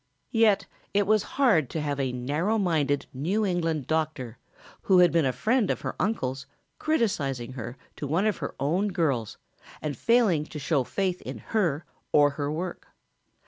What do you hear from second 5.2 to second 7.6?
a friend of her uncle's criticizing